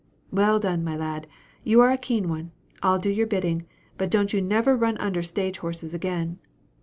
[0.31, 1.27] "Well done, my lad!
[1.63, 2.49] you are a keen one.
[2.81, 3.67] I'll do your bidding
[3.99, 6.39] but don't you never run under stage horses again."